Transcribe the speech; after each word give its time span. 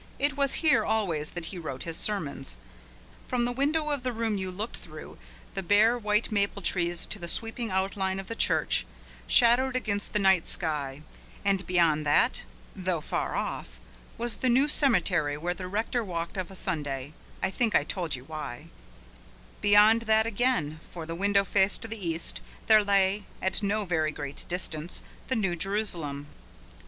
It 0.17 0.35
was 0.35 0.55
here 0.65 0.83
always 0.83 1.29
that 1.33 1.45
he 1.53 1.59
wrote 1.59 1.83
his 1.83 1.95
sermons. 1.95 2.57
From 3.27 3.45
the 3.45 3.51
window 3.51 3.91
of 3.91 4.01
the 4.01 4.11
room 4.11 4.35
you 4.35 4.49
looked 4.49 4.77
through 4.77 5.19
the 5.53 5.61
bare 5.61 5.95
white 5.95 6.31
maple 6.31 6.63
trees 6.63 7.05
to 7.05 7.19
the 7.19 7.27
sweeping 7.27 7.69
outline 7.69 8.19
of 8.19 8.27
the 8.27 8.33
church 8.33 8.83
shadowed 9.27 9.75
against 9.75 10.11
the 10.11 10.17
night 10.17 10.47
sky, 10.47 11.03
and 11.45 11.67
beyond 11.67 12.03
that, 12.03 12.41
though 12.75 12.99
far 12.99 13.35
off, 13.35 13.79
was 14.17 14.37
the 14.37 14.49
new 14.49 14.67
cemetery 14.67 15.37
where 15.37 15.53
the 15.53 15.67
rector 15.67 16.03
walked 16.03 16.35
of 16.35 16.49
a 16.49 16.55
Sunday 16.55 17.13
(I 17.43 17.51
think 17.51 17.75
I 17.75 17.83
told 17.83 18.15
you 18.15 18.23
why): 18.23 18.69
beyond 19.61 20.01
that 20.09 20.25
again, 20.25 20.79
for 20.91 21.05
the 21.05 21.13
window 21.13 21.43
faced 21.45 21.87
the 21.87 21.95
east, 22.07 22.41
there 22.65 22.83
lay, 22.83 23.25
at 23.39 23.61
no 23.61 23.85
very 23.85 24.09
great 24.11 24.45
distance, 24.49 25.03
the 25.27 25.35
New 25.35 25.55
Jerusalem. 25.55 26.25